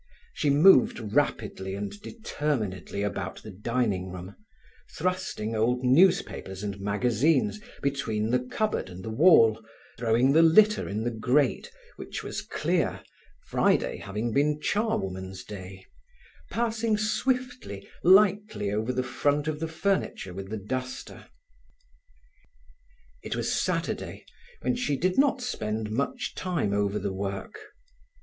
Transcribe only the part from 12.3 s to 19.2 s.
clear, Friday having been charwoman's day, passing swiftly, lightly over the